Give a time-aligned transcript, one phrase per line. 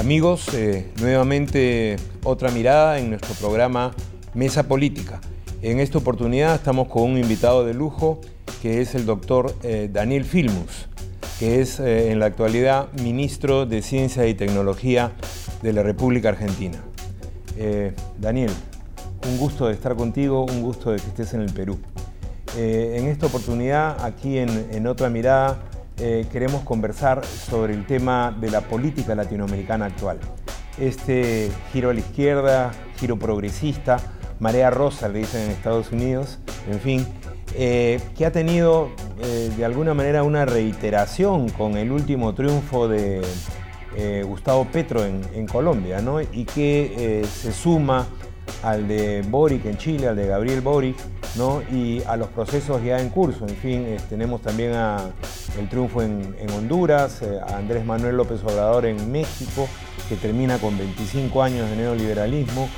[0.00, 3.92] Amigos, eh, nuevamente otra mirada en nuestro programa
[4.32, 5.20] Mesa Política.
[5.60, 8.18] En esta oportunidad estamos con un invitado de lujo
[8.62, 10.88] que es el doctor eh, Daniel Filmus,
[11.38, 15.12] que es eh, en la actualidad ministro de Ciencia y Tecnología
[15.60, 16.78] de la República Argentina.
[18.18, 18.52] Daniel,
[19.28, 21.78] un gusto de estar contigo, un gusto de que estés en el Perú.
[22.56, 25.58] en esta oportunidad, aquí en otra mirada,
[26.02, 30.18] eh, queremos conversar sobre el tema de la política latinoamericana actual.
[30.78, 33.98] Este giro a la izquierda, giro progresista,
[34.38, 36.38] marea rosa, le dicen en Estados Unidos,
[36.70, 37.06] en fin,
[37.54, 38.88] eh, que ha tenido
[39.22, 43.20] eh, de alguna manera una reiteración con el último triunfo de
[44.24, 46.22] Gustavo Petro en, Colombia, ¿no?
[46.22, 48.06] y que se suma
[48.62, 50.96] al de Boric en Chile, al de Gabriel Boric,
[51.36, 51.60] ¿no?
[51.70, 53.46] y a los procesos ya en curso.
[53.46, 55.10] En fin, tenemos también a
[55.58, 59.68] el triunfo en, Honduras, eh, a Andrés Manuel López Obrador en México,
[60.08, 62.68] que termina con 25 años de neoliberalismo.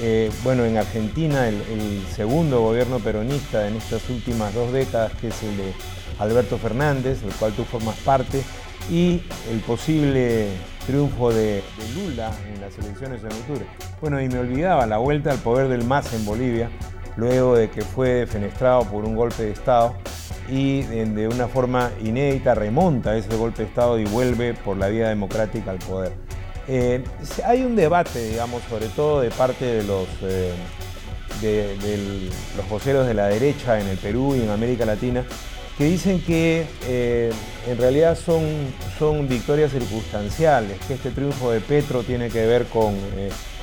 [0.00, 5.42] Eh, bueno, en Argentina el, segundo gobierno peronista en estas últimas dos décadas, que es
[5.42, 5.72] el de
[6.18, 8.42] Alberto Fernández, del cual tú formas parte,
[8.90, 10.48] y el posible
[10.86, 13.66] triunfo de, de Lula en las elecciones en octubre.
[14.00, 16.70] Bueno, y me olvidaba la vuelta al poder del MAS en Bolivia,
[17.16, 19.94] luego de que fue defenestrado por un golpe de Estado
[20.52, 25.08] y de una forma inédita remonta ese golpe de Estado y vuelve por la vía
[25.08, 26.12] democrática al poder.
[26.68, 27.02] Eh,
[27.46, 30.52] hay un debate, digamos, sobre todo de parte de los, eh,
[31.40, 35.24] de, los voceros de la derecha en el Perú y en América Latina,
[35.78, 37.32] que dicen que eh,
[37.66, 38.44] en realidad son,
[38.98, 42.94] son victorias circunstanciales, que este triunfo de Petro tiene que ver con,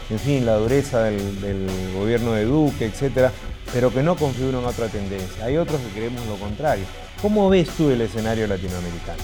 [0.10, 3.32] en fin, la dureza del, del gobierno de Duque, etcétera,
[3.74, 5.46] pero que no configuran otra tendencia.
[5.46, 6.86] Hay otros que creemos lo contrario.
[7.22, 9.22] ¿Cómo ves tú el escenario latinoamericano?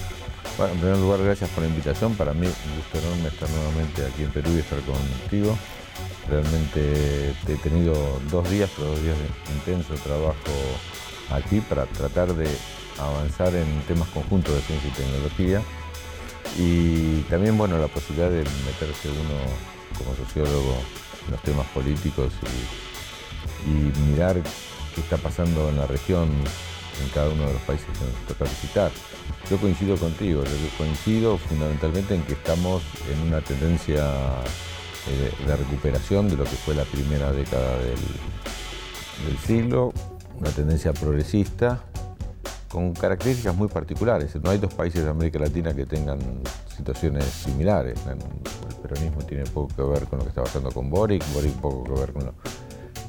[0.56, 2.14] Bueno, en primer lugar, gracias por la invitación.
[2.14, 5.56] Para mí, un gusto enorme estar nuevamente aquí en Perú y estar contigo.
[6.28, 10.34] Realmente he tenido dos días, pero dos días de intenso trabajo
[11.30, 12.48] aquí para tratar de
[12.98, 15.62] avanzar en temas conjuntos de ciencia y tecnología.
[16.58, 19.38] Y también, bueno, la posibilidad de meterse uno
[19.98, 20.76] como sociólogo
[21.26, 22.85] en los temas políticos y
[23.64, 24.42] y mirar
[24.94, 26.28] qué está pasando en la región,
[27.02, 28.90] en cada uno de los países que nos toca visitar.
[29.50, 30.42] Yo coincido contigo,
[30.76, 34.04] coincido fundamentalmente en que estamos en una tendencia
[35.08, 37.98] eh, de recuperación de lo que fue la primera década del,
[39.26, 39.92] del siglo,
[40.38, 41.82] una tendencia progresista
[42.68, 44.34] con características muy particulares.
[44.42, 46.18] No hay dos países de América Latina que tengan
[46.76, 47.98] situaciones similares.
[48.06, 51.84] El peronismo tiene poco que ver con lo que está pasando con Boric, Boric poco
[51.84, 52.34] que ver con lo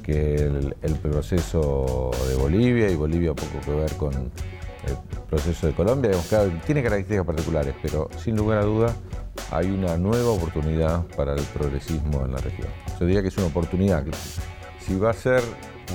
[0.08, 4.96] que el, proceso de Bolivia y Bolivia poco que ver con el
[5.28, 6.12] proceso de Colombia.
[6.64, 8.96] tiene características particulares, pero sin lugar a duda
[9.50, 12.68] hay una nueva oportunidad para el progresismo en la región.
[12.98, 14.02] Yo diría que es una oportunidad.
[14.80, 15.42] Si va a ser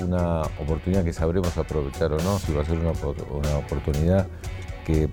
[0.00, 4.28] una oportunidad que sabremos aprovechar o no, si va a ser una, una oportunidad
[4.84, 5.08] que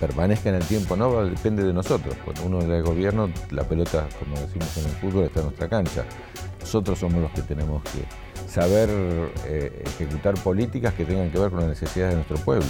[0.00, 2.14] permanezca en el tiempo, no depende de nosotros.
[2.24, 5.68] Cuando uno es el gobierno, la pelota, como decimos en el fútbol, está en nuestra
[5.68, 6.04] cancha.
[6.60, 8.04] Nosotros somos los que tenemos que
[8.48, 8.88] saber
[9.44, 12.66] eh, ejecutar políticas que tengan que ver con las necesidades de nuestro pueblo.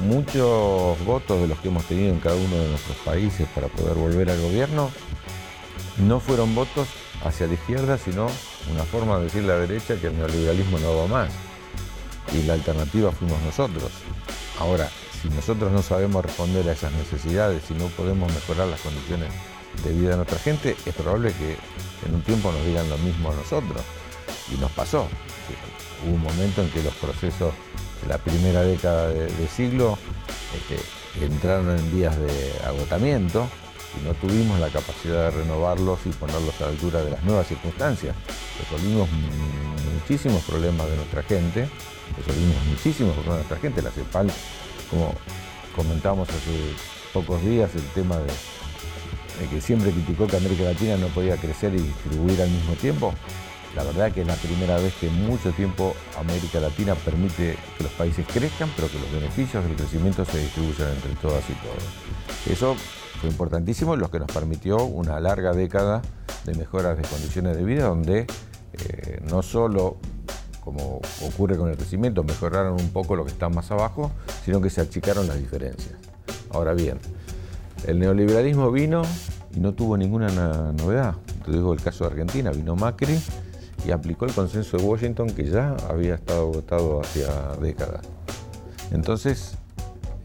[0.00, 3.94] Muchos votos de los que hemos tenido en cada uno de nuestros países para poder
[3.94, 4.90] volver al gobierno
[5.98, 6.86] no fueron votos
[7.24, 8.28] hacia la izquierda, sino
[8.72, 11.30] una forma de decirle a la derecha que el neoliberalismo no va más.
[12.32, 13.90] Y la alternativa fuimos nosotros.
[14.58, 14.88] Ahora,
[15.20, 19.30] si nosotros no sabemos responder a esas necesidades, si no podemos mejorar las condiciones
[19.84, 21.56] de vida de nuestra gente, es probable que
[22.06, 23.82] en un tiempo nos digan lo mismo a nosotros
[24.54, 25.08] y nos pasó.
[26.04, 27.52] Hubo un momento en que los procesos
[28.02, 29.98] de la primera década de, siglo
[30.54, 33.48] este, entraron en vías de agotamiento
[34.00, 37.48] y no tuvimos la capacidad de renovarlos y ponerlos a la altura de las nuevas
[37.48, 38.14] circunstancias.
[38.60, 39.08] Resolvimos
[39.94, 41.68] muchísimos problemas de nuestra gente,
[42.16, 43.82] resolvimos muchísimos problemas de nuestra gente.
[43.82, 44.30] La CEPAL,
[44.90, 45.14] como
[45.74, 46.74] comentábamos hace
[47.12, 48.26] pocos días, el tema de
[49.50, 53.14] que siempre criticó que América Latina no podía crecer y distribuir al mismo tiempo,
[53.76, 57.84] la verdad que es la primera vez que en mucho tiempo América Latina permite que
[57.84, 62.50] los países crezcan, pero que los beneficios del crecimiento se distribuyan entre todas y todos.
[62.50, 62.74] Eso
[63.20, 66.02] fue importantísimo lo que nos permitió una larga década
[66.44, 68.26] de mejoras de condiciones de vida donde
[68.72, 69.98] eh, no solo,
[70.68, 74.10] como ocurre con el crecimiento, mejoraron un poco lo que está más abajo,
[74.44, 75.94] sino que se achicaron las diferencias.
[76.50, 76.98] Ahora bien,
[77.86, 79.00] el neoliberalismo vino
[79.56, 80.28] y no tuvo ninguna
[80.72, 81.14] novedad.
[81.46, 83.18] Te digo el caso de Argentina, vino Macri
[83.86, 87.30] y aplicó el consenso de Washington que ya había estado votado hacia
[87.62, 88.02] décadas.
[88.90, 89.54] Entonces,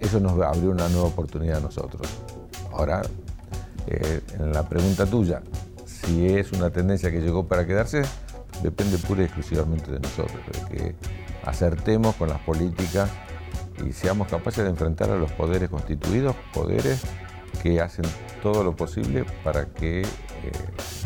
[0.02, 2.06] eso nos abrió una nueva oportunidad a nosotros.
[2.74, 3.02] Ahora,
[3.88, 5.42] eh, en la pregunta tuya,
[5.86, 8.02] si es una tendencia que llegó para quedarse,
[8.62, 10.96] depende pura y exclusivamente de nosotros, de que
[11.44, 13.10] acertemos con las políticas
[13.86, 17.02] y seamos capaces de enfrentar a los poderes constituidos, poderes
[17.62, 18.06] que hacen
[18.42, 20.06] todo lo posible para que eh,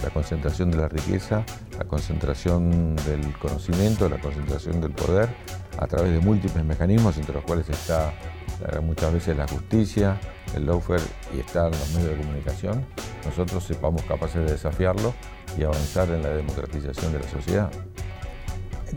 [0.04, 1.44] la concentración de la riqueza,
[1.78, 5.30] la concentración del conocimiento, la concentración del poder,
[5.78, 8.14] a través de múltiples mecanismos, entre los cuales está
[8.60, 10.20] eh, muchas veces la justicia,
[10.56, 11.04] el lawfare
[11.36, 12.86] y están los medios de comunicación,
[13.26, 15.14] nosotros sepamos capaces de desafiarlo
[15.58, 17.72] y avanzar en la democratización de la sociedad.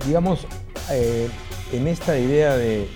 [0.07, 0.47] Digamos,
[0.91, 1.29] eh,
[1.73, 2.89] en esta idea de,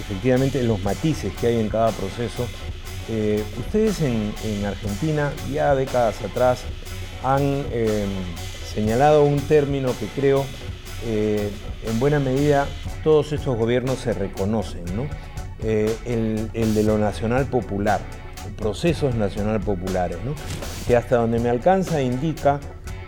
[0.00, 2.46] efectivamente los matices que hay en cada proceso,
[3.08, 4.32] eh, ustedes en,
[4.64, 6.62] Argentina ya décadas atrás
[7.22, 7.64] han
[8.74, 10.44] señalado un término que creo
[11.04, 11.50] eh,
[11.86, 12.66] en buena medida
[13.04, 15.06] todos estos gobiernos se reconocen, ¿no?
[15.62, 18.00] el, de lo nacional popular,
[18.56, 20.18] procesos nacional populares,
[20.86, 22.60] que hasta donde me alcanza indica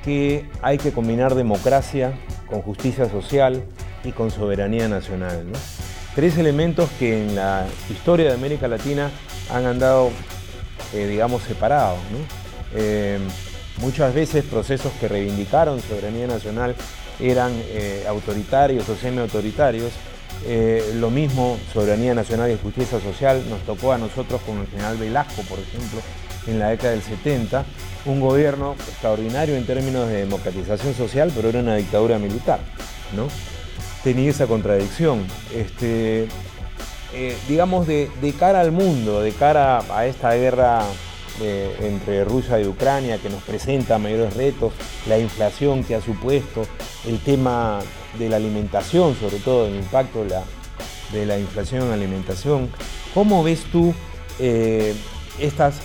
[0.05, 2.19] que hay que combinar democracia
[2.49, 3.63] con justicia social
[4.05, 5.45] y con soberanía nacional.
[6.15, 9.11] Tres elementos que en la historia de América Latina
[9.53, 10.11] han andado,
[10.95, 11.99] eh, digamos, separados.
[12.75, 13.19] Eh,
[13.81, 16.75] muchas veces procesos que reivindicaron soberanía nacional
[17.21, 19.93] eran eh, autoritarios o semi-autoritarios.
[20.95, 25.43] lo mismo, soberanía nacional y justicia social, nos tocó a nosotros con el general Velasco,
[25.43, 26.01] por ejemplo,
[26.47, 27.65] en la década del 70,
[28.07, 32.61] un gobierno extraordinario en términos de democratización social, pero era una dictadura militar,
[33.15, 33.29] ¿no?
[34.03, 35.27] Tenía esa contradicción.
[35.55, 36.29] Este,
[37.15, 40.83] eh, digamos, de, cara al mundo, de cara a esta guerra
[41.41, 44.73] eh, entre Rusia y Ucrania que nos presenta mayores retos,
[45.07, 46.67] la inflación que ha supuesto,
[47.07, 47.81] el tema
[48.19, 52.71] de la alimentación, sobre todo el impacto de la, inflación en alimentación.
[53.15, 53.95] ¿Cómo ves tú
[54.39, 54.95] eh,
[55.39, 55.81] estas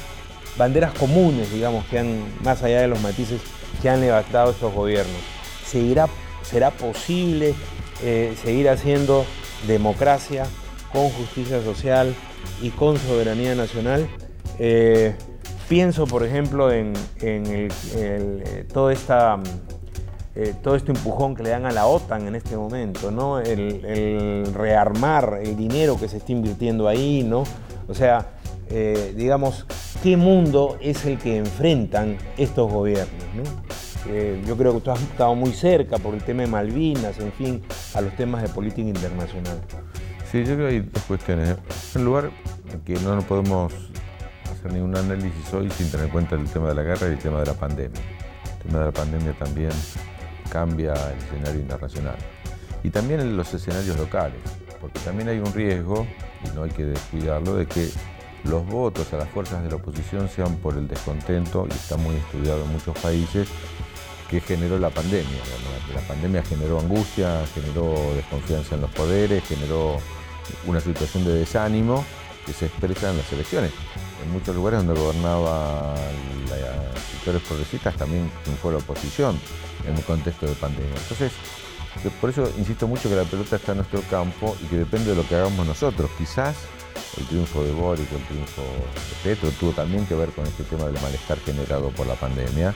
[0.57, 3.41] banderas comunes, digamos, que han, más allá de los matices
[3.81, 5.21] que han levantado estos gobiernos.
[5.65, 6.07] ¿Seguirá,
[6.43, 7.55] ¿Será posible
[8.03, 9.25] eh, seguir haciendo
[9.67, 10.45] democracia
[10.91, 12.13] con justicia social
[12.61, 14.07] y con soberanía nacional?
[15.73, 17.67] Pienso, por ejemplo, en, eh,
[18.71, 19.39] todo, esta,
[20.61, 23.39] todo este empujón que le dan a la OTAN en este momento, ¿no?
[23.39, 27.43] El, el rearmar el dinero que se está invirtiendo ahí, ¿no?
[27.87, 28.33] O sea,
[29.15, 29.65] digamos,
[30.03, 33.49] qué mundo es el que enfrentan estos gobiernos.
[34.45, 37.63] yo creo que tú has estado muy cerca por el tema de Malvinas, en fin,
[37.95, 39.59] a los temas de política internacional.
[40.31, 41.57] Sí, yo creo que hay dos cuestiones.
[41.95, 42.29] En lugar,
[42.85, 43.73] que no nos podemos
[44.53, 47.19] hacer ningún análisis hoy sin tener en cuenta el tema de la guerra y el
[47.19, 48.01] tema de la pandemia.
[48.45, 49.71] El tema de la pandemia también
[50.49, 52.15] cambia el escenario internacional.
[52.83, 54.41] Y también en los escenarios locales,
[54.79, 56.05] porque también hay un riesgo,
[56.43, 57.89] y no hay que descuidarlo, de que
[58.43, 62.15] los votos a las fuerzas de la oposición sean por el descontento, y está muy
[62.15, 63.47] estudiado en muchos países,
[64.29, 65.39] que generó la pandemia.
[65.93, 69.97] La pandemia generó angustia, generó desconfianza en los poderes, generó
[70.65, 72.03] una situación de desánimo
[72.45, 73.71] que se expresa en las elecciones.
[74.23, 75.95] En muchos lugares donde gobernaba
[76.49, 78.31] los sectores progresistas también
[78.61, 79.39] fue la oposición
[79.87, 80.95] en un contexto de pandemia.
[80.95, 81.31] Entonces,
[82.19, 85.15] por eso insisto mucho que la pelota está en nuestro campo y que depende de
[85.15, 86.09] lo que hagamos nosotros.
[86.17, 86.55] Quizás
[87.17, 90.85] el triunfo de Boric, el triunfo de Petro, tuvo también que ver con este tema
[90.85, 92.73] del malestar generado por la pandemia.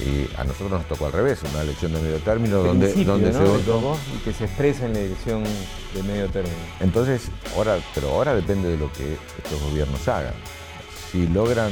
[0.00, 3.44] Y a nosotros nos tocó al revés, una elección de medio término donde, donde se
[3.44, 3.96] votó.
[4.16, 5.44] Y que se expresa en la elección
[5.94, 6.56] de medio término.
[6.80, 10.34] Entonces, ahora, pero ahora depende de lo que estos gobiernos hagan.
[11.10, 11.70] Si logran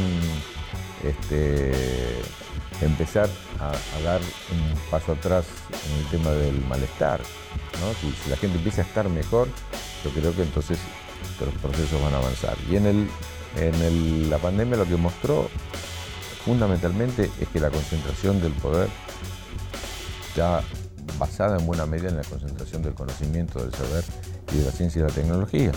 [1.03, 1.73] este,
[2.83, 3.73] empezar a,
[4.03, 7.21] dar un paso atrás en el tema del malestar,
[8.23, 9.49] si la gente empieza a estar mejor,
[10.05, 10.79] yo creo que entonces
[11.45, 12.57] los procesos van a avanzar.
[12.71, 13.09] Y en, el,
[13.57, 15.49] en la pandemia lo que mostró
[16.45, 18.89] fundamentalmente es que la concentración del poder
[20.29, 20.63] está
[21.19, 24.05] basada en buena medida en la concentración del conocimiento, del saber
[24.53, 25.73] y de la ciencia y la tecnología.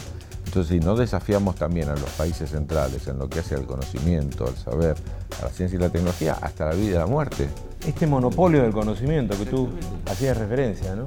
[0.46, 4.46] Entonces, si no desafiamos también a los países centrales en lo que hace al conocimiento,
[4.46, 4.96] al saber,
[5.42, 7.48] a la ciencia y la tecnología, hasta la vida y la muerte.
[7.86, 9.70] Este monopolio del conocimiento que tú
[10.06, 11.06] hacías referencia, ¿no?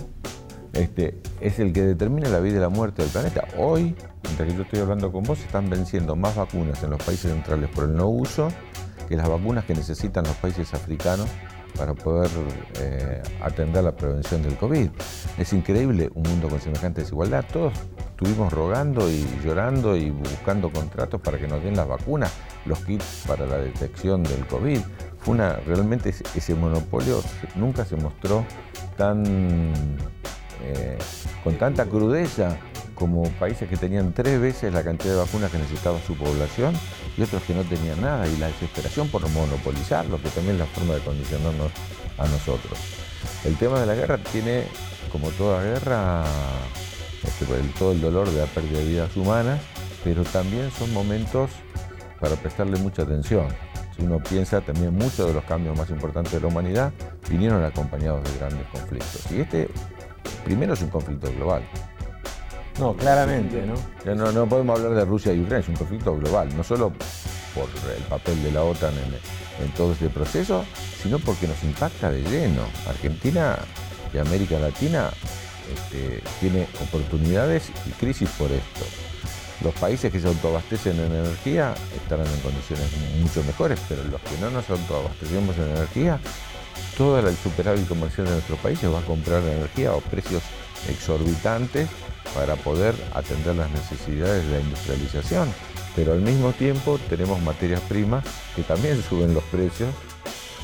[0.72, 3.46] Este, es el que determina la vida y la muerte del planeta.
[3.56, 3.94] Hoy,
[4.24, 7.70] mientras que yo estoy hablando con vos, están venciendo más vacunas en los países centrales
[7.70, 8.48] por el no uso
[9.08, 11.28] que las vacunas que necesitan los países africanos
[11.76, 12.30] para poder
[12.80, 14.88] eh, atender la prevención del COVID.
[15.38, 17.44] Es increíble un mundo con semejante desigualdad.
[17.52, 22.32] Todos estuvimos rogando y llorando y buscando contratos para que nos den las vacunas,
[22.64, 24.80] los kits para la detección del COVID.
[25.18, 27.22] Fue una, realmente ese monopolio
[27.56, 28.44] nunca se mostró
[28.96, 29.24] tan,
[30.62, 30.96] eh,
[31.44, 32.56] con tanta crudeza
[32.96, 36.74] como países que tenían tres veces la cantidad de vacunas que necesitaba su población
[37.16, 40.66] y otros que no tenían nada, y la desesperación por monopolizarlo, que también es la
[40.66, 41.70] forma de condicionarnos
[42.18, 42.78] a nosotros.
[43.44, 44.64] El tema de la guerra tiene,
[45.12, 46.24] como toda guerra,
[47.22, 47.46] este,
[47.78, 49.60] todo el dolor de la pérdida de vidas humanas,
[50.02, 51.50] pero también son momentos
[52.18, 53.46] para prestarle mucha atención.
[53.96, 56.92] Si uno piensa también muchos de los cambios más importantes de la humanidad
[57.28, 59.30] vinieron acompañados de grandes conflictos.
[59.30, 59.68] Y este
[60.44, 61.62] primero es un conflicto global.
[62.78, 64.14] No, claramente, ¿no?
[64.14, 66.92] No, no podemos hablar de Rusia y Ucrania, es un conflicto global, no solo
[67.54, 68.92] por el papel de la OTAN
[69.62, 70.64] en, todo este proceso,
[71.02, 72.62] sino porque nos impacta de lleno.
[72.86, 73.58] Argentina
[74.12, 75.10] y América Latina
[75.74, 78.84] este, tiene oportunidades y crisis por esto.
[79.64, 82.90] Los países que se autoabastecen en energía estarán en condiciones
[83.22, 86.20] mucho mejores, pero los que no nos autoabastecemos en energía,
[86.98, 90.42] toda el superávit comercial de nuestros países va a comprar energía a precios
[90.90, 91.88] exorbitantes
[92.34, 95.48] para poder atender las necesidades de la industrialización.
[95.94, 99.88] Pero al mismo tiempo tenemos materias primas que también suben los precios,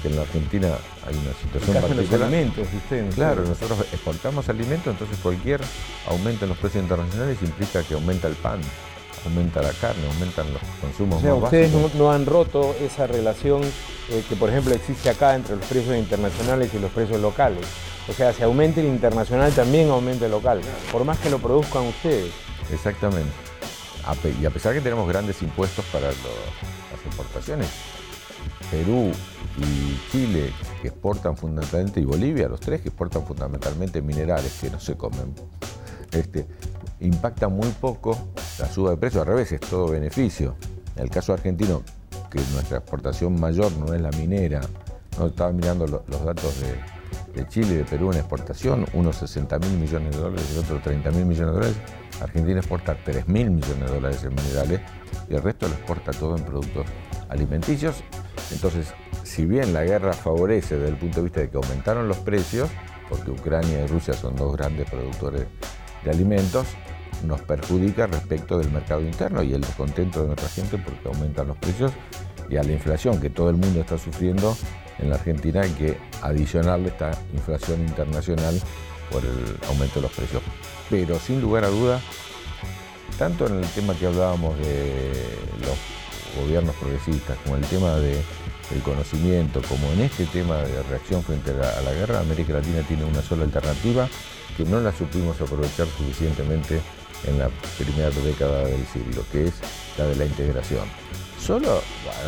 [0.02, 0.68] que en la Argentina
[1.06, 2.20] hay una situación particular.
[2.20, 2.68] Los alimentos,
[3.14, 5.60] Claro, nosotros exportamos alimentos, entonces cualquier
[6.08, 8.60] aumento en los precios internacionales implica que aumenta el pan,
[9.24, 14.22] aumenta la carne, aumentan los consumos o sea, ustedes no, han roto esa relación eh,
[14.28, 17.64] que, por ejemplo, existe acá entre los precios internacionales y los precios locales.
[18.08, 21.84] O sea, si aumenta el internacional, también aumenta el local, por más que lo produzcan
[21.86, 22.32] ustedes.
[22.72, 23.30] Exactamente.
[24.40, 26.16] Y a pesar que tenemos grandes impuestos para las
[27.04, 27.68] importaciones,
[28.70, 29.12] Perú
[29.58, 34.80] y Chile, que exportan fundamentalmente, y Bolivia, los tres que exportan fundamentalmente minerales que no
[34.80, 35.34] se comen,
[36.10, 36.46] este,
[37.00, 38.18] impacta muy poco
[38.58, 40.56] la suba de precios, al revés, es todo beneficio.
[40.96, 41.82] En el caso argentino,
[42.30, 44.60] que nuestra exportación mayor no es la minera,
[45.18, 46.74] no estaba mirando los datos de,
[47.34, 50.82] de Chile y de Perú en exportación, unos 60 mil millones de dólares y otros
[50.82, 51.76] 30 mil millones de dólares.
[52.20, 54.80] Argentina exporta 3 mil millones de dólares en minerales
[55.28, 56.86] y el resto lo exporta todo en productos
[57.28, 58.02] alimenticios.
[58.50, 58.92] Entonces,
[59.24, 62.68] si bien la guerra favorece desde el punto de vista de que aumentaron los precios,
[63.08, 65.46] porque Ucrania y Rusia son dos grandes productores
[66.04, 66.66] de alimentos,
[67.24, 71.56] nos perjudica respecto del mercado interno y el descontento de nuestra gente porque aumentan los
[71.56, 71.92] precios
[72.48, 74.56] y a la inflación que todo el mundo está sufriendo
[74.98, 78.60] en la Argentina hay que adicionarle esta inflación internacional
[79.10, 80.42] por el aumento de los precios.
[80.90, 82.00] Pero sin lugar a duda,
[83.18, 85.12] tanto en el tema que hablábamos de
[85.60, 88.22] los gobiernos progresistas, como el tema del
[88.84, 93.22] conocimiento, como en este tema de reacción frente a la guerra, América Latina tiene una
[93.22, 94.08] sola alternativa
[94.56, 96.80] que no la supimos aprovechar suficientemente
[97.26, 99.54] en la primera década del siglo, que es
[99.98, 100.84] la de la integración.
[101.44, 101.82] Solo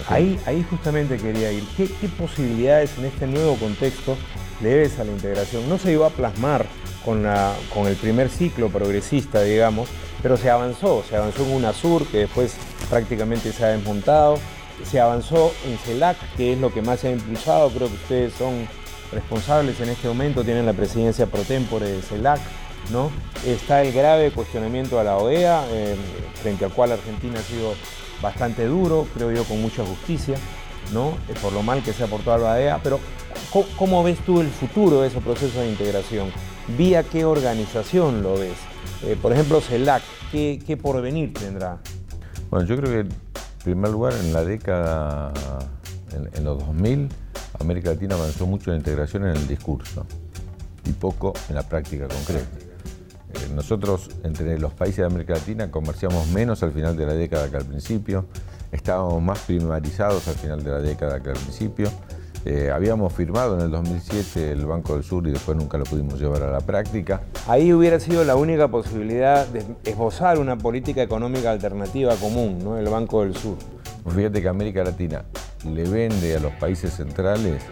[0.08, 1.64] ahí, ahí justamente quería ir.
[1.76, 1.86] ¿Qué,
[2.18, 4.16] posibilidades en este nuevo contexto
[4.60, 5.68] le ves a la integración?
[5.68, 6.66] No se iba a plasmar
[7.04, 9.88] con, la, con el primer ciclo progresista, digamos,
[10.20, 11.04] pero se avanzó.
[11.08, 12.56] Se avanzó en UNASUR, que después
[12.90, 14.38] prácticamente se ha desmontado.
[14.84, 17.70] Se avanzó en CELAC, que es lo que más se ha impulsado.
[17.70, 18.66] Creo que ustedes son
[19.12, 22.40] responsables en este momento, tienen la presidencia pro tempore de CELAC.
[22.90, 23.10] ¿no?
[23.46, 25.96] Está el grave cuestionamiento a la OEA, eh,
[26.42, 27.74] frente al cual Argentina ha sido
[28.24, 30.36] bastante duro, creo yo, con mucha justicia,
[30.92, 31.10] ¿no?
[31.28, 32.98] Eh, por lo mal que se ha portado la OEA, pero
[33.78, 36.32] ¿cómo, ves tú el futuro de ese proceso de integración?
[36.76, 38.56] ¿Vía qué organización lo ves?
[39.02, 40.02] Eh, por ejemplo, CELAC,
[40.32, 41.78] ¿qué, ¿qué porvenir tendrá?
[42.50, 43.08] Bueno, yo creo que en
[43.62, 45.32] primer lugar en la década,
[46.34, 47.08] en, los 2000,
[47.60, 50.06] América Latina avanzó mucho en la integración en el discurso
[50.86, 52.63] y poco en la práctica concreta.
[53.34, 57.50] Eh, nosotros, entre los países de América Latina, comerciamos menos al final de la década
[57.50, 58.26] que al principio,
[58.72, 61.90] estábamos más primarizados al final de la década que al principio.
[62.46, 66.20] Eh, habíamos firmado en el 2007 el Banco del Sur y después nunca lo pudimos
[66.20, 67.22] llevar a la práctica.
[67.48, 72.76] Ahí hubiera sido la única posibilidad de esbozar una política económica alternativa común, ¿no?
[72.76, 73.56] el Banco del Sur.
[74.14, 75.24] Fíjate que América Latina
[75.64, 77.62] le vende a los países centrales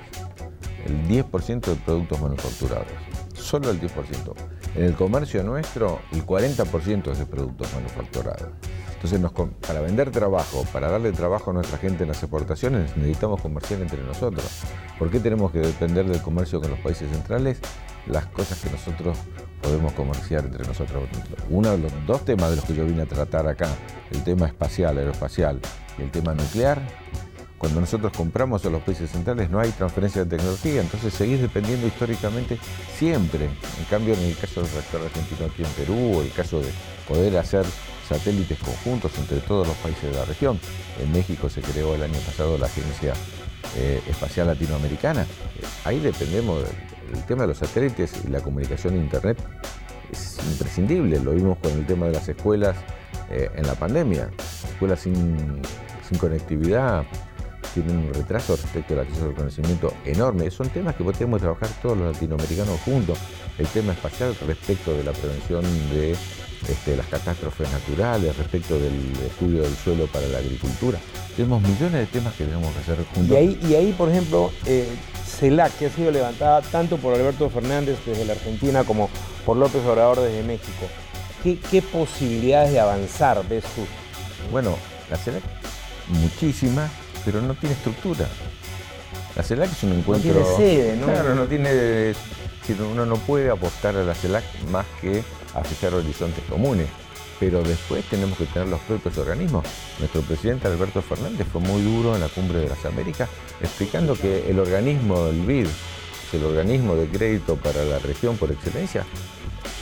[0.87, 2.89] el 10% de productos manufacturados,
[3.35, 4.35] solo el 10%.
[4.75, 8.49] En el comercio nuestro, el 40% es de productos manufacturados.
[8.95, 9.21] Entonces,
[9.67, 14.01] para vender trabajo, para darle trabajo a nuestra gente en las exportaciones, necesitamos comerciar entre
[14.03, 14.63] nosotros.
[14.99, 17.59] ¿Por qué tenemos que depender del comercio con los países centrales?
[18.07, 19.19] Las cosas que nosotros
[19.61, 21.03] podemos comerciar entre nosotros.
[21.51, 23.69] Uno de los dos temas de los que yo vine a tratar acá,
[24.13, 25.61] el tema espacial, aeroespacial
[25.99, 26.81] y el tema nuclear,
[27.63, 31.87] cuando nosotros compramos a los países centrales no hay transferencia de tecnología, entonces seguís dependiendo
[31.87, 32.59] históricamente
[32.99, 33.45] siempre.
[33.45, 36.69] En cambio, en el caso del reactor argentino aquí en Perú, o el caso de
[37.07, 37.65] poder hacer
[38.09, 40.59] satélites conjuntos entre todos los países de la región.
[41.01, 43.15] En México se creó el año pasado la Agencia
[43.77, 45.25] eh, Espacial Latinoamericana.
[45.85, 46.65] ahí dependemos
[47.13, 49.39] del tema de los satélites y la comunicación de Internet
[50.11, 51.21] es imprescindible.
[51.21, 52.75] Lo vimos con el tema de las escuelas
[53.31, 54.31] eh, en la pandemia.
[54.73, 55.63] Escuelas sin,
[56.09, 57.05] sin conectividad,
[57.75, 60.51] tienen un retraso respecto al acceso al conocimiento enorme.
[60.51, 63.19] Son temas que podemos trabajar todos los latinoamericanos juntos.
[63.59, 66.17] El tema espacial respecto de la prevención de
[66.69, 68.95] este, las catástrofes naturales, respecto del
[69.27, 70.99] estudio del suelo para la agricultura.
[71.37, 73.31] Tenemos millones de temas que tenemos que hacer juntos.
[73.31, 74.87] Y ahí, y ahí por ejemplo, eh,
[75.27, 79.11] CELAC, que ha sido levantada tanto por Alberto Fernández desde la Argentina como
[79.45, 80.87] por López Obrador desde México.
[81.43, 83.85] ¿Qué, qué posibilidades de avanzar ves tú?
[84.53, 84.77] Bueno,
[85.11, 85.43] la CELAC,
[86.09, 86.91] muchísimas,
[87.25, 88.29] pero no tiene estructura.
[89.37, 90.35] La CELAC es un encuentro.
[90.35, 91.07] No tiene sede, ¿no?
[91.07, 92.15] Claro, no tiene.
[92.91, 95.23] Uno no puede apostar a la CELAC más que
[95.55, 96.87] a fijar horizontes comunes.
[97.41, 99.65] Pero después tenemos que tener los propios organismos.
[99.99, 103.29] Nuestro presidente Alberto Fernández fue muy duro en la cumbre de las Américas
[103.61, 105.67] explicando que el organismo del BID,
[106.35, 109.05] el organismo de crédito para la región por excelencia,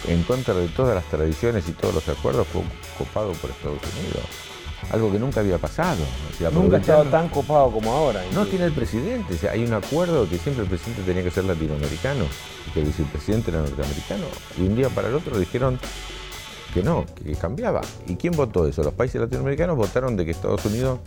[0.09, 2.63] en contra de todas las tradiciones y todos los acuerdos, fue
[2.97, 4.50] copado por Estados Unidos
[4.93, 6.03] algo que nunca había pasado.
[6.53, 8.23] nunca ha estado tan copado como ahora.
[8.33, 12.25] No tiene el presidente, hay un acuerdo que siempre el presidente tenía que ser latinoamericano
[12.67, 14.25] y que el vicepresidente era norteamericano.
[14.59, 15.79] Y un día para el otro dijeron
[16.75, 17.81] que no, que cambiaba.
[18.07, 18.83] ¿Y quién votó eso?
[18.83, 21.01] Los países latinoamericanos votaron de que Estados Unidos,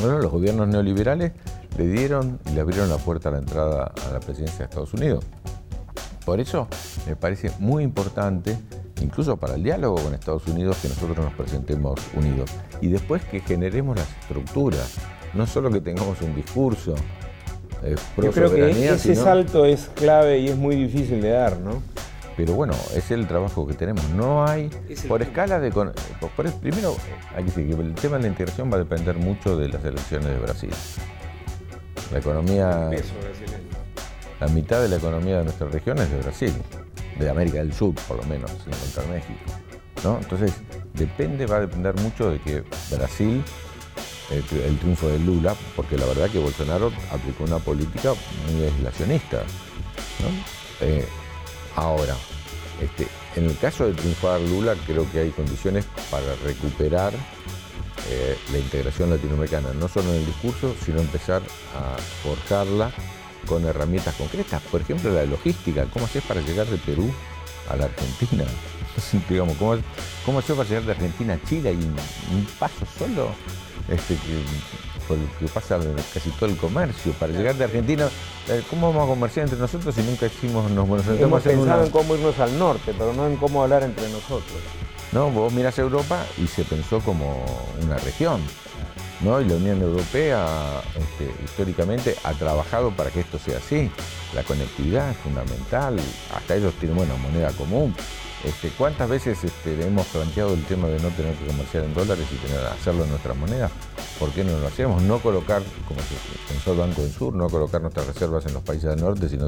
[0.00, 1.32] bueno, los gobiernos neoliberales
[1.76, 4.92] le dieron y le abrieron la puerta a la entrada a la presidencia de Estados
[4.94, 5.24] Unidos.
[6.24, 6.68] Por eso
[7.06, 8.56] me parece muy importante
[9.04, 12.50] incluso para el diálogo con Estados Unidos, que nosotros nos presentemos unidos.
[12.80, 14.96] Y después que generemos las estructuras,
[15.34, 16.94] no solo que tengamos un discurso.
[17.82, 21.82] Eh, Yo creo que ese salto es clave y es muy difícil de dar, ¿no?
[22.36, 24.08] Pero bueno, es el trabajo que tenemos.
[24.10, 24.68] No hay,
[25.06, 25.70] por escala de...
[26.60, 26.96] primero,
[27.36, 29.84] hay que decir que el tema de la integración va a depender mucho de las
[29.84, 30.70] elecciones de Brasil.
[32.10, 32.90] La economía...
[34.40, 36.52] La mitad de la economía de nuestra región es de Brasil
[37.18, 39.40] de América del Sur, por lo menos, sin contar México.
[40.02, 40.18] ¿no?
[40.18, 40.52] Entonces,
[40.94, 43.42] depende, va a depender mucho de que Brasil,
[44.30, 48.12] el, triunfo de Lula, porque la verdad que Bolsonaro aplicó una política
[48.50, 49.42] muy aislacionista.
[50.80, 51.06] Eh,
[51.76, 52.14] ahora,
[52.80, 57.12] este, en el caso de triunfar Lula, creo que hay condiciones para recuperar
[58.10, 61.42] eh, la integración latinoamericana, no solo en el discurso, sino empezar
[61.74, 62.92] a forjarla
[63.44, 64.62] con herramientas concretas.
[64.70, 65.84] Por ejemplo, la logística.
[65.92, 67.10] ¿Cómo haces para llegar de Perú
[67.70, 68.44] a la Argentina?
[69.28, 69.76] digamos, ¿cómo,
[70.24, 71.72] ¿Cómo haces para llegar de Argentina a Chile?
[71.72, 71.84] y
[72.34, 73.28] un, paso solo
[73.88, 74.16] este,
[75.06, 75.78] por el que pasa
[76.12, 77.12] casi todo el comercio.
[77.12, 78.08] Para llegar de Argentina,
[78.48, 81.90] eh, ¿cómo vamos a comerciar entre nosotros si nunca hicimos nos bueno, Hemos pensado en
[81.90, 84.60] cómo irnos al norte, pero no en cómo hablar entre nosotros.
[85.12, 87.44] No, vos mirás Europa y se pensó como
[87.82, 88.40] una región.
[89.24, 93.90] Y la Unión Europea este, históricamente ha trabajado para que esto sea así.
[94.34, 95.98] La conectividad es fundamental,
[96.34, 97.94] hasta ellos tienen una moneda común.
[98.44, 102.26] Este, ¿Cuántas veces este, hemos planteado el tema de no tener que comerciar en dólares
[102.30, 103.70] y tener, hacerlo en nuestra moneda?
[104.18, 105.02] ¿Por qué no lo hacemos?
[105.02, 106.14] No colocar, como se
[106.52, 109.46] pensó el Banco del Sur, no colocar nuestras reservas en los países del norte, sino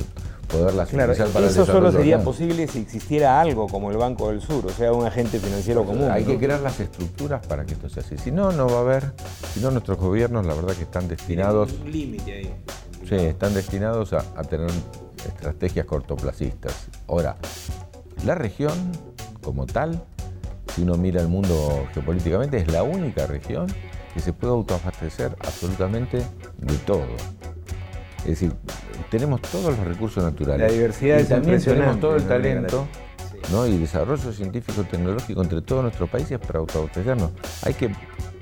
[0.49, 4.65] poderlas claro, para Eso solo sería posible si existiera algo como el Banco del Sur,
[4.65, 6.11] o sea, un agente financiero común.
[6.11, 8.17] Hay que crear las estructuras para que esto sea así.
[8.17, 9.13] Si no, no va a haber,
[9.53, 11.71] si no, nuestros gobiernos, la verdad que están destinados.
[11.73, 12.55] un límite ahí.
[13.07, 14.71] Sí, están destinados a, a tener
[15.27, 16.87] estrategias cortoplacistas.
[17.07, 17.37] Ahora,
[18.25, 18.93] la región,
[19.43, 20.03] como tal,
[20.75, 23.67] si uno mira el mundo geopolíticamente, es la única región
[24.15, 26.19] que se puede autoabastecer absolutamente
[26.59, 27.07] de todo.
[28.21, 28.53] Es decir,
[29.11, 30.67] tenemos todos los recursos naturales.
[30.67, 32.87] La diversidad y también tenemos todo el talento
[33.69, 37.31] y desarrollo científico tecnológico entre todos nuestros países para autoabastecernos.
[37.63, 37.91] Hay que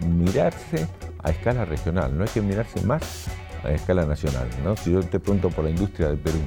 [0.06, 0.88] mirarse
[1.22, 3.26] a escala regional, no hay que mirarse más
[3.62, 4.48] a escala nacional.
[4.64, 4.76] ¿no?
[4.76, 6.38] Si yo te pregunto por la industria del Perú,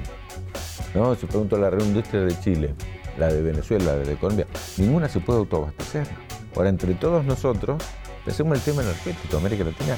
[0.96, 1.16] ¿no?
[1.16, 2.76] si pregunto por la industria de Chile,
[3.18, 6.08] la de Venezuela, la de Colombia, ninguna se puede autoabastecer.
[6.56, 7.82] Ahora, entre todos nosotros,
[8.26, 9.38] hacemos el tema energético.
[9.38, 9.96] América Latina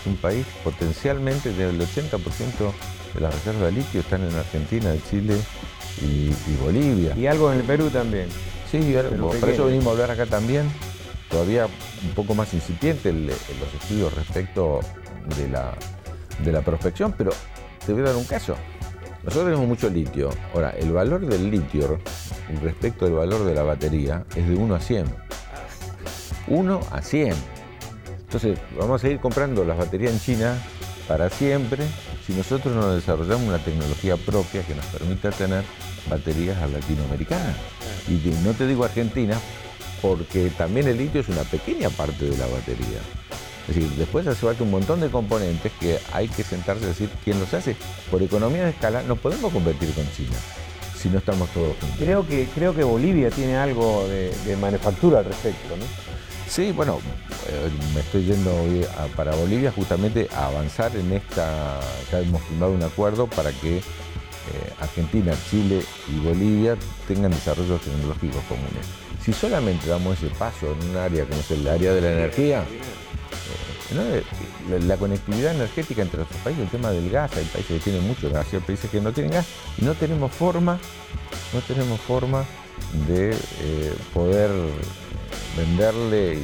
[0.00, 2.18] es un país potencialmente del 80%
[3.14, 5.36] de las reservas de litio están en Argentina, Chile
[6.02, 6.30] y,
[6.62, 7.16] Bolivia.
[7.16, 8.28] Y algo en el Perú también.
[8.70, 10.70] Sí, por eso venimos a hablar acá también.
[11.30, 14.80] Todavía un poco más incipiente los estudios respecto
[15.36, 15.74] de la,
[16.44, 17.30] de la prospección, pero
[17.84, 18.56] te voy a dar un caso.
[19.24, 20.30] Nosotros tenemos mucho litio.
[20.54, 21.98] Ahora, el valor del litio
[22.62, 25.06] respecto al valor de la batería es de 1 a 100.
[26.48, 27.34] 1 a 100.
[28.20, 30.58] Entonces, vamos a seguir comprando las baterías en China
[31.06, 31.84] para siempre
[32.26, 35.64] si nosotros no desarrollamos una tecnología propia que nos permita tener
[36.08, 37.56] baterías latinoamericanas.
[38.06, 39.38] Y no te digo Argentina,
[40.00, 43.00] porque también el litio es una pequeña parte de la batería.
[43.68, 47.10] Es decir, después hace falta un montón de componentes que hay que sentarse a decir
[47.22, 47.76] quién los hace.
[48.10, 50.36] Por economía de escala no podemos competir con China.
[50.96, 51.98] si no estamos todos juntos.
[51.98, 55.84] Creo que, creo que Bolivia tiene algo de, manufactura al respecto, ¿no?
[56.48, 56.98] Sí, bueno,
[57.46, 58.50] eh, me estoy yendo
[59.14, 61.78] para Bolivia justamente a avanzar en esta,
[62.10, 66.74] ya hemos firmado un acuerdo para que eh, Argentina, Chile y Bolivia
[67.06, 68.86] tengan desarrollos tecnológicos comunes.
[69.22, 72.64] Si solamente damos ese paso en un área como es el área de la energía,
[73.92, 74.22] eh,
[74.80, 78.30] la, conectividad energética entre los países, el tema del gas, hay países que tienen mucho
[78.30, 79.46] gas, hay países que no tienen gas,
[79.78, 80.78] y no tenemos forma,
[81.54, 82.44] no tenemos forma
[83.06, 84.50] de eh, poder
[85.56, 86.34] venderle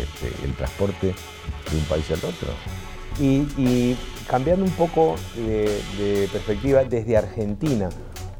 [0.00, 2.48] este, el transporte de un país al otro.
[3.20, 3.96] Y,
[4.28, 7.90] cambiando un poco de, perspectiva desde Argentina,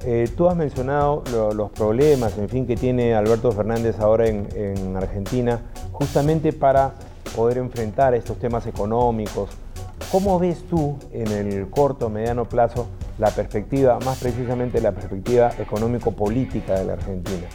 [0.05, 1.23] eh, tú has mencionado
[1.55, 5.61] los problemas, en fin, que tiene Alberto Fernández ahora en, Argentina,
[5.93, 6.95] justamente para
[7.35, 9.51] poder enfrentar estos temas económicos.
[10.11, 16.75] ¿Cómo ves tú en el corto, mediano plazo la perspectiva, más precisamente la perspectiva económico-política
[16.75, 17.47] de la Argentina?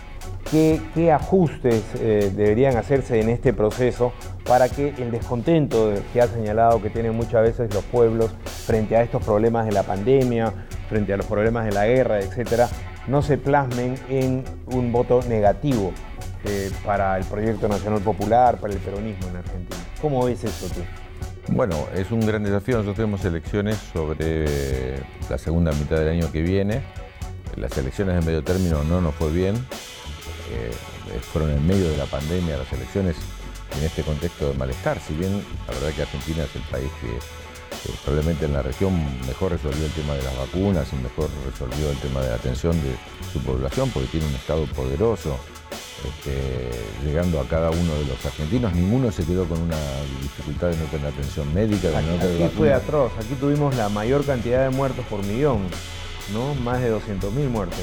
[0.49, 4.13] ¿Qué, ajustes eh, deberían hacerse en este proceso
[4.45, 8.31] para que el descontento que ha señalado que tienen muchas veces los pueblos
[8.65, 10.53] frente a estos problemas de la pandemia,
[10.87, 12.69] frente a los problemas de la guerra, etcétera,
[13.07, 15.91] no se plasmen en un voto negativo
[16.47, 19.79] eh, para el proyecto nacional popular, para el peronismo en Argentina?
[20.01, 20.81] ¿Cómo ves eso tú?
[21.49, 22.77] Bueno, es un gran desafío.
[22.77, 24.97] Nosotros tenemos elecciones sobre
[25.29, 26.81] la segunda mitad del año que viene.
[27.55, 29.55] Las elecciones de medio término no nos fue bien.
[30.51, 30.71] Eh,
[31.31, 33.15] fueron en medio de la pandemia las elecciones
[33.77, 34.99] en este contexto de malestar.
[34.99, 37.17] Si bien la verdad que Argentina es el país que,
[38.03, 38.93] probablemente en la región
[39.25, 42.73] mejor resolvió el tema de las vacunas y mejor resolvió el tema de la atención
[42.81, 42.95] de
[43.31, 45.37] su población porque tiene un Estado poderoso,
[46.05, 46.71] este,
[47.03, 48.73] llegando a cada uno de los argentinos.
[48.73, 49.77] Ninguno se quedó con una
[50.21, 51.89] dificultad de no tener atención médica.
[51.97, 55.67] aquí, fue atroz, aquí tuvimos la mayor cantidad de muertos por millón,
[56.33, 56.53] ¿no?
[56.55, 57.79] Más de 200.000 muertos.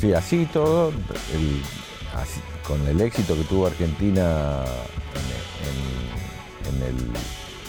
[0.00, 0.92] Sí, así todo,
[2.66, 4.64] con el éxito que tuvo Argentina
[6.68, 7.12] en, el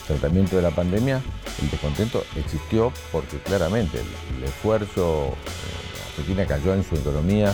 [0.08, 1.22] tratamiento de la pandemia,
[1.62, 7.54] el descontento existió porque claramente el, esfuerzo, eh, Argentina cayó en su economía,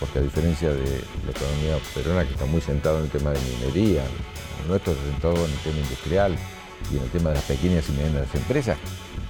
[0.00, 3.38] porque a diferencia de la economía peruana que está muy centrado en el tema de
[3.40, 4.02] minería,
[4.66, 6.36] nuestro está centrado en el tema industrial
[6.90, 8.78] y en el tema de las pequeñas y medianas empresas,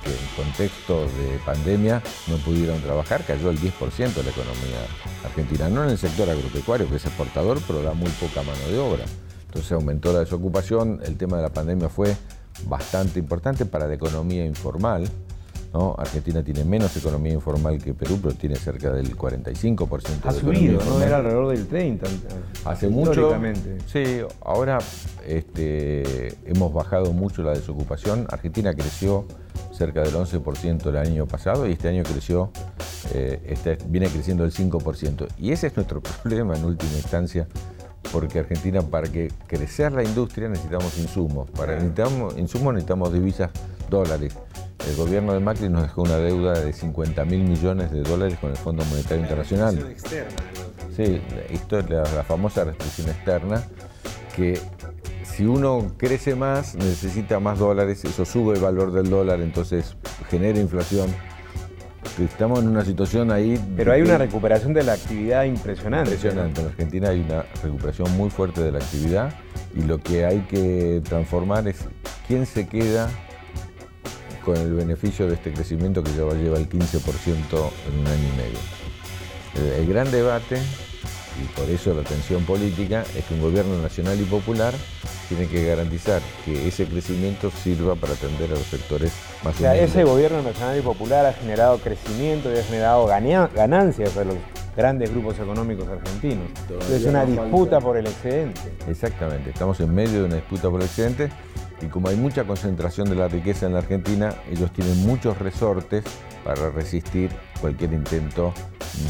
[0.04, 4.80] que en contexto de pandemia no pudieron trabajar, cayó el 10% de la economía
[5.24, 8.78] argentina, no en el sector agropecuario, que es exportador, pero da muy poca mano de
[8.78, 9.04] obra.
[9.46, 12.16] Entonces aumentó la desocupación, el tema de la pandemia fue
[12.66, 15.08] bastante importante para la economía informal.
[15.72, 15.94] ¿No?
[15.98, 21.00] Argentina tiene menos economía informal que Perú, pero tiene cerca del 45% ha subido, ¿no?
[21.00, 22.00] Era alrededor del 30%.
[22.64, 23.32] Hace mucho.
[23.86, 24.78] Sí, ahora
[25.26, 28.26] este, hemos bajado mucho la desocupación.
[28.30, 29.26] Argentina creció
[29.72, 32.50] cerca del 11% el año pasado y este año creció,
[33.14, 35.28] eh, este, viene creciendo el 5%.
[35.38, 37.46] Y ese es nuestro problema en última instancia,
[38.12, 41.50] porque Argentina para que crecer la industria necesitamos insumos.
[41.50, 43.50] Para necesitamos insumos necesitamos divisas
[43.88, 44.34] dólares.
[44.88, 48.50] El gobierno de Macri nos dejó una deuda de 50 mil millones de dólares con
[48.50, 49.78] el Fondo Monetario Internacional.
[49.78, 50.36] Externa,
[50.96, 53.62] sí, esto es la, la famosa restricción externa
[54.34, 54.60] que
[55.24, 59.96] si uno crece más, necesita más dólares, eso sube el valor del dólar, entonces
[60.28, 61.08] genera inflación.
[62.18, 63.58] Estamos en una situación ahí.
[63.76, 66.10] Pero hay una recuperación de la actividad impresionante.
[66.10, 66.60] Impresionante.
[66.60, 69.32] En Argentina hay una recuperación muy fuerte de la actividad
[69.74, 71.78] y lo que hay que transformar es
[72.26, 73.08] quién se queda
[74.44, 76.80] con el beneficio de este crecimiento que ya lleva el 15%
[77.88, 78.58] en un año y medio.
[79.54, 84.20] El, el gran debate, y por eso la tensión política, es que un gobierno nacional
[84.20, 84.74] y popular
[85.28, 89.12] tiene que garantizar que ese crecimiento sirva para atender a los sectores
[89.44, 94.16] más O sea, ese gobierno nacional y popular ha generado crecimiento y ha generado ganancias
[94.16, 94.34] a los
[94.76, 96.46] grandes grupos económicos argentinos.
[96.90, 98.60] es una disputa por el excedente.
[98.88, 101.30] Exactamente, estamos en medio de una disputa por el excedente
[101.82, 106.04] y como hay mucha concentración de la riqueza en la Argentina, ellos tienen muchos resortes
[106.44, 108.52] para resistir cualquier intento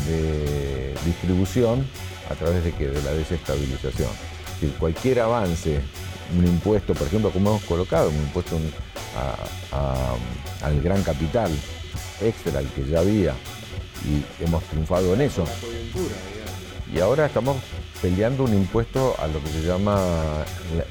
[0.06, 1.86] de distribución
[2.30, 4.10] a través de, que, de la desestabilización.
[4.60, 5.80] Si cualquier avance
[6.36, 8.56] un impuesto, por ejemplo, como hemos colocado, un impuesto
[10.62, 11.50] al gran capital
[12.20, 13.34] extra, el que ya había,
[14.04, 15.44] y hemos triunfado en eso.
[16.92, 17.56] Y ahora estamos
[18.02, 20.44] peleando un impuesto a lo que se llama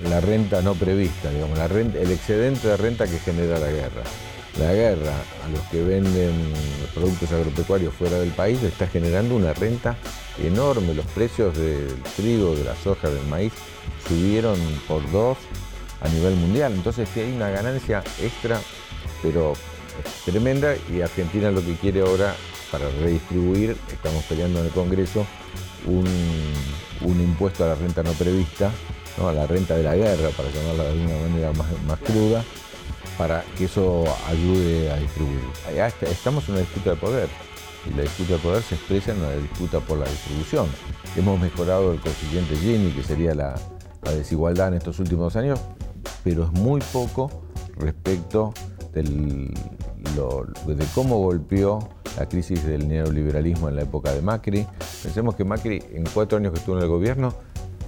[0.09, 4.03] la, renta no prevista, digamos, el excedente de renta que genera la guerra.
[4.57, 5.13] La guerra
[5.45, 6.31] a los que venden
[6.93, 9.97] productos agropecuarios fuera del país está generando una renta
[10.41, 10.93] enorme.
[10.93, 13.53] Los precios del trigo, de la soja, del maíz
[14.07, 14.57] subieron
[14.88, 15.38] por dos
[16.01, 16.73] a nivel mundial.
[16.73, 18.59] Entonces hay una ganancia extra,
[19.21, 19.53] pero
[20.25, 22.35] tremenda y Argentina lo que quiere ahora
[22.71, 25.25] para redistribuir, estamos peleando en el Congreso
[25.85, 28.71] un, impuesto a la renta no prevista,
[29.21, 31.51] a la renta de la guerra, para llamarla de alguna manera
[31.87, 32.43] más, cruda,
[33.17, 35.41] para que eso ayude a distribuir.
[36.01, 37.29] estamos en una disputa de poder
[37.85, 40.67] y la disputa de poder se expresa en la disputa por la distribución.
[41.15, 43.55] Hemos mejorado el coeficiente Gini, que sería la,
[44.03, 45.59] desigualdad en estos últimos años,
[46.23, 47.29] pero es muy poco
[47.77, 48.53] respecto
[48.93, 49.53] de
[50.95, 51.79] cómo golpeó
[52.19, 54.67] la crisis del neoliberalismo en la época de Macri.
[55.01, 57.34] Pensemos que Macri, en cuatro años que estuvo en el gobierno,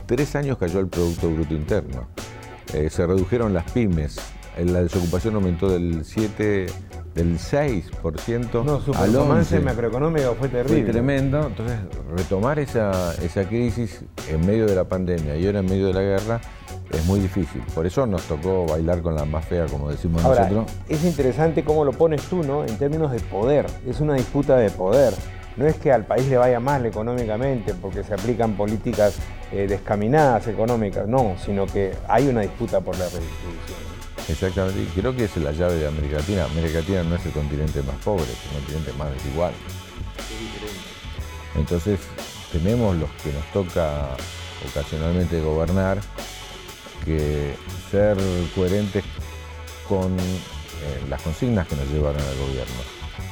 [0.05, 2.07] tres años cayó el Producto Bruto Interno.
[2.73, 4.17] Eh, se redujeron las pymes,
[4.57, 6.67] la desocupación aumentó del 7
[7.13, 9.61] del 6% no, su al 11%.
[9.61, 10.83] macroeconómico fue terrible.
[10.83, 11.47] Fue tremendo.
[11.47, 11.77] Entonces,
[12.15, 16.01] retomar esa, esa crisis en medio de la pandemia y ahora en medio de la
[16.01, 16.41] guerra
[16.93, 17.61] es muy difícil.
[17.73, 20.65] Por eso nos tocó bailar con la más fea, como decimos nosotros.
[20.89, 22.63] Es interesante cómo lo pones tú, ¿no?
[22.63, 23.65] En términos de poder.
[23.87, 25.13] Es una disputa de poder.
[25.57, 29.17] No es que al país le vaya mal económicamente porque se aplican políticas
[29.51, 33.91] eh, descaminadas económicas, no, sino que hay una disputa por la redistribución.
[34.29, 36.45] Exactamente, y creo que es la llave de América Latina.
[36.45, 39.51] América Latina no es el continente más pobre, es el continente más desigual.
[41.55, 41.99] Entonces,
[42.51, 44.15] tenemos los que nos toca
[44.69, 45.99] ocasionalmente gobernar
[47.05, 47.55] que
[47.89, 48.17] ser
[48.55, 49.03] coherentes
[49.87, 52.81] con eh, las consignas que nos llevaron al gobierno.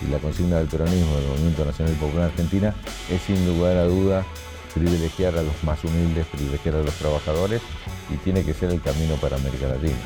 [0.02, 2.76] Y la consigna del peronismo, del Movimiento Nacional Popular Argentina,
[3.10, 4.26] es sin lugar a duda
[4.74, 7.62] privilegiar a los más humildes, privilegiar a los trabajadores
[8.10, 9.98] y tiene que ser el camino para América Latina.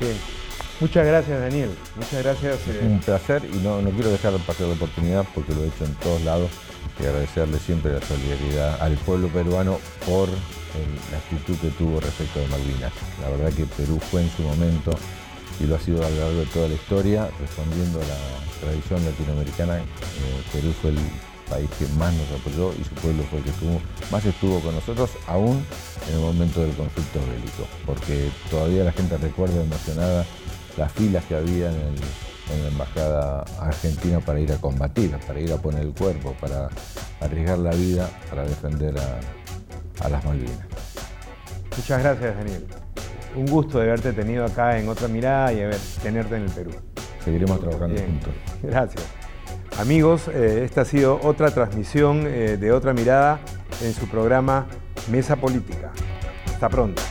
[0.00, 0.16] Bien.
[0.80, 1.70] Muchas gracias, Daniel.
[1.96, 2.58] Muchas gracias.
[2.68, 2.80] Eh.
[2.82, 5.94] Un placer y no, no quiero dejar pasar la oportunidad porque lo he hecho en
[5.94, 6.50] todos lados
[7.00, 12.48] y agradecerle siempre la solidaridad al pueblo peruano por la actitud que tuvo respecto de
[12.48, 12.92] Malvinas.
[13.20, 14.92] La verdad que Perú fue en su momento
[15.60, 18.18] y lo ha sido a lo largo de toda la historia, respondiendo a la
[18.60, 19.82] tradición latinoamericana, eh,
[20.52, 20.98] Perú fue el
[21.48, 23.50] país que más nos apoyó y su pueblo fue el que
[24.10, 25.64] más estuvo con nosotros, aún
[26.08, 30.26] en el momento del conflicto bélico, porque todavía la gente recuerda emocionada
[30.76, 31.94] las filas que había en,
[32.48, 36.68] la embajada argentina para ir a combatir, para ir a poner el cuerpo, para
[37.20, 40.66] arriesgar la vida, para defender a, las Malvinas.
[41.76, 42.66] Muchas gracias, Daniel.
[43.36, 46.70] Un gusto de haberte tenido acá en Otra Mirada y de tenerte en el Perú.
[47.24, 48.32] Seguiremos trabajando juntos.
[48.62, 49.02] Gracias.
[49.78, 53.40] Amigos, eh, esta ha sido otra transmisión eh, de Otra Mirada
[53.82, 54.66] en su programa
[55.10, 55.90] Mesa Política.
[56.46, 57.02] Hasta pronto.